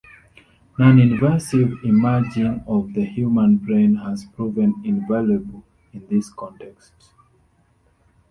Non-invasive 0.79 1.85
imaging 1.85 2.63
of 2.65 2.91
the 2.95 3.05
human 3.05 3.57
brain 3.57 3.97
has 3.97 4.25
proven 4.25 4.81
invaluable 4.83 5.63
in 5.93 6.03
this 6.09 6.27
context. 6.31 7.11